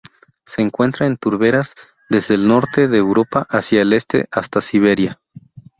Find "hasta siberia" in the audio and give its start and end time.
4.31-5.21